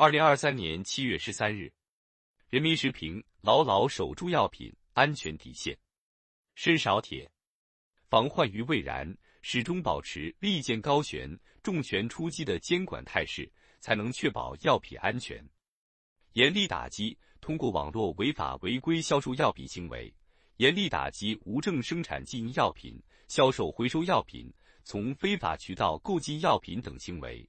[0.00, 1.70] 二零二三年七月十三日，
[2.48, 5.76] 人民时评：牢牢守住药品安全底线。
[6.54, 7.30] 申少铁，
[8.08, 15.46] 防患于未然，始终保持利剑高悬、重拳出击的监管态势，才能确保药品安全。
[16.32, 20.10] 严厉打击通过网络违法违规销售药品行为，
[20.56, 22.98] 严厉打击无证生产经营药品、
[23.28, 24.50] 销售回收药品。
[24.82, 27.46] 从非法渠道购进药品等行为，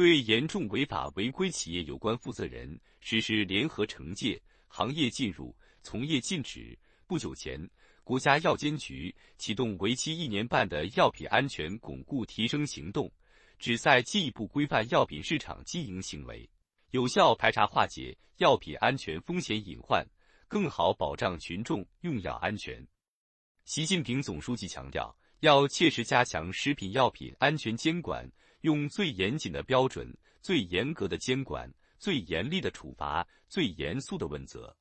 [0.00, 6.74] 对严重违法违规企业有关负责人实施联合惩戒、行业禁入、从业禁止。
[7.06, 7.68] 不久前，
[8.02, 13.12] 国家药监局启动为期一年半的药品安全巩固提升行动，
[13.58, 16.48] 旨在进一步规范药品市场经营行为，
[16.92, 20.02] 有效排查化解药品安全风险隐患，
[20.48, 22.82] 更好保障群众用药安全。
[23.66, 25.14] 习近平总书记强调。
[25.40, 34.76] 要切实加强食品药品安全监管，用最严谨的标准、最严格的监管、最严厉的处罚、最严肃的问责，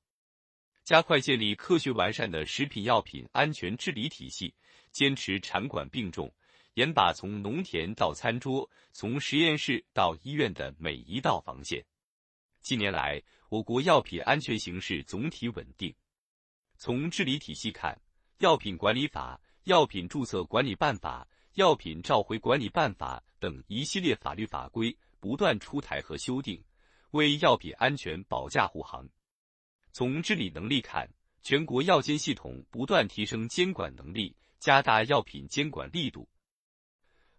[0.83, 4.53] 加快建立科学完善的食品药品安全治理体系，
[4.91, 6.33] 坚持产管并重，
[6.73, 11.85] 严把从农田到餐桌、从实验室到医院的每一道防线。
[12.61, 15.93] 近年来，我国药品安全形势总体稳定。
[16.77, 17.93] 从治理体系看，
[18.43, 19.39] 《药品管理法》。
[19.65, 26.63] 药品注册管理办法、药品召回管理办法等一系列法律法规不断出台和修订，
[27.11, 29.07] 为药品安全保驾护航。
[29.91, 31.09] 从治理能力看，
[31.41, 36.29] 全国药监系统不断提升监管能力，加大药品监管力度。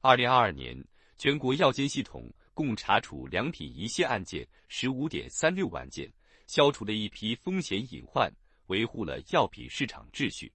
[0.01, 0.83] 二零二二年，
[1.17, 6.12] 全国药监系统共查处良品一线案件十五点三六万件，
[6.47, 8.33] 消除了一批风险隐患，
[8.67, 10.53] 维护了药品市场秩序。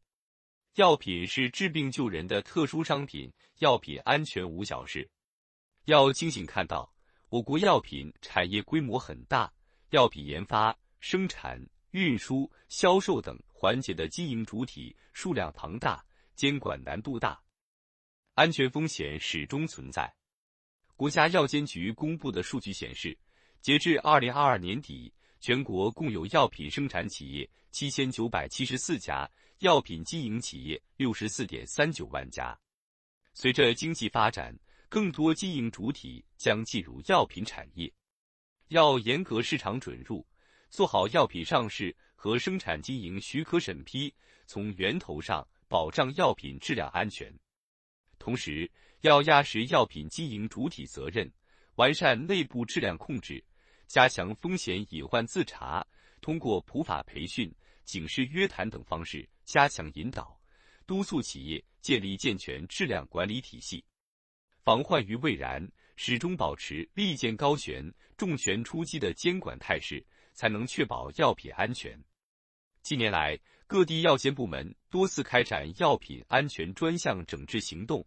[0.75, 5.09] 药品是治病救人的特殊商品，药品安全无小事。
[5.85, 6.91] 要清醒看到，
[7.29, 9.51] 我国药品产业规模很大，
[9.91, 16.03] 药品研发、生产、运输、销售等环节的经营主体数量庞大，
[16.35, 17.39] 监管难度大，
[18.33, 20.11] 安全风险始终存在。
[20.95, 23.15] 国家药监局公布的数据显示，
[23.61, 29.29] 截至二零二二年底，全国共有药品生产企业七千九百七十四家。
[29.59, 32.59] 药品经营企业六十四点三九万家。
[33.33, 34.53] 随着经济发展，
[34.95, 37.91] 更多经营主体将进入药品产业，
[38.69, 40.25] 要严格市场准入，
[40.69, 47.37] 做好药品上市和生产经营许可审批，从源头上保障药品质量安全。
[48.17, 51.29] 同时，要压实药品经营主体责任，
[51.75, 53.43] 完善内部质量控制，
[53.87, 55.85] 加强风险隐患自查，
[56.21, 57.53] 通过普法培训。
[57.83, 60.39] 警示约谈等方式加强引导，
[60.87, 63.83] 督促企业建立健全质量管理体系，
[64.65, 70.03] 防患于未然，始终保持利剑高悬、重拳出击的监管态势，
[70.33, 71.95] 才能确保药品安全。
[72.81, 78.03] 近年来，各地药监部门多次开展药品安全专项整治行动，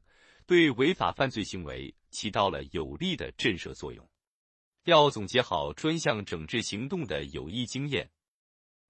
[0.47, 4.05] 对违法犯罪行为起到了有力的震慑作用。
[4.83, 8.11] 要总结好专项整治行动的有益经验。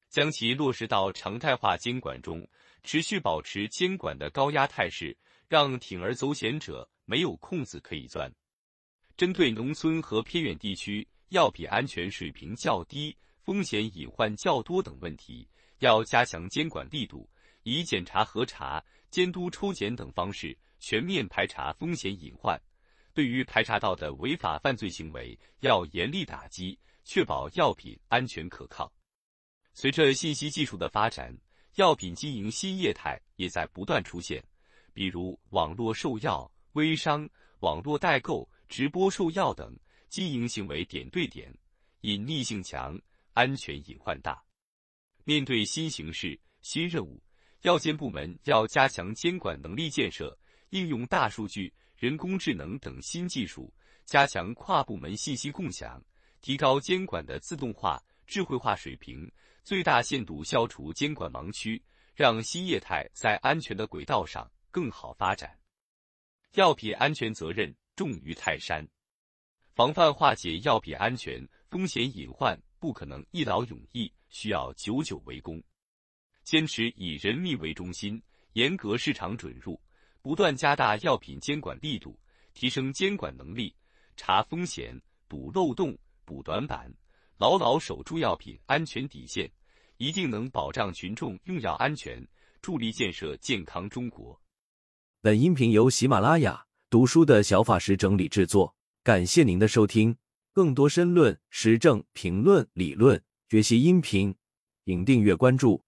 [0.08, 2.48] 将其落实到常态化监管中，
[2.82, 5.14] 持续保持监管的高压态势，
[5.48, 8.30] 让铤而走险者没有空子可以钻。
[9.16, 15.48] 针对农村和偏远地区药品安全水平较低、风险隐患较多等问题，
[15.78, 17.26] 要加强监管力度，
[17.62, 22.60] 以检查核查、监督抽检等方式全面排查风险隐患。
[23.14, 28.92] 对于排查到的违法犯罪行为，要严厉打击，确保药品安全可靠。
[29.72, 31.34] 随着信息技术的发展，
[31.76, 34.44] 药品经营新业态也在不断出现，
[34.92, 37.28] 比如网络售药、微商、
[37.60, 39.76] 网络代购、直播售药等，
[40.08, 41.52] 经营行为点对点，
[42.02, 42.98] 隐匿性强，
[43.32, 44.42] 安全隐患大。
[45.24, 47.22] 面对新形势、新任务，
[47.62, 50.38] 药监部门要加强监管能力建设，
[50.70, 53.72] 应用大数据、人工智能等新技术，
[54.04, 56.02] 加强跨部门信息共享，
[56.40, 59.30] 提高监管的自动化、智慧化水平。
[59.64, 61.82] 最大限度消除监管盲区，
[62.14, 65.57] 让新业态在安全的轨道上更好发展。
[66.54, 68.86] 药品安全责任重于泰山，
[69.74, 75.62] 防范化解药品安全风险隐患不可能一劳永逸，需要久久为功。
[76.44, 78.20] 坚持以人民为中心，
[78.54, 79.78] 严格市场准入，
[80.22, 82.18] 不断加大药品监管力度，
[82.54, 83.76] 提升监管能力，
[84.16, 84.98] 查风险、
[85.28, 86.90] 堵漏洞、补短板，
[87.36, 89.50] 牢牢守住药品安全底线。
[89.98, 92.26] 一定能保障群众用药安全，
[92.62, 94.40] 助力建设健康中国。
[95.20, 100.16] 本音频由喜马拉雅读书的小法师整理制作，感谢您的收听。
[100.52, 103.20] 更多深论、时政评论、理论
[103.50, 104.36] 学习音频，
[104.84, 105.82] 请订阅关注。